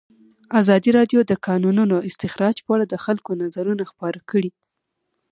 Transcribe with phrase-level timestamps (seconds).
[0.59, 4.49] ازادي راډیو د د کانونو استخراج په اړه د خلکو نظرونه خپاره کړي.